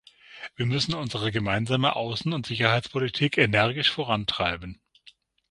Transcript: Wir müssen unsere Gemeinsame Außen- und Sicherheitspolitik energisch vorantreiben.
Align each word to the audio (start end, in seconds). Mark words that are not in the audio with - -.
Wir 0.55 0.65
müssen 0.65 0.95
unsere 0.95 1.31
Gemeinsame 1.31 1.95
Außen- 1.95 2.33
und 2.33 2.47
Sicherheitspolitik 2.47 3.37
energisch 3.37 3.91
vorantreiben. 3.91 4.81